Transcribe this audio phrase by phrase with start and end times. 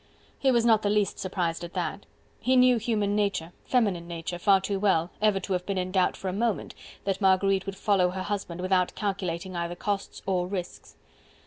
[0.39, 2.07] He was not the least surprised at that.
[2.39, 6.17] He knew human nature, feminine nature, far too well, ever to have been in doubt
[6.17, 10.95] for a moment that Marguerite would follow her husband without calculating either costs or risks.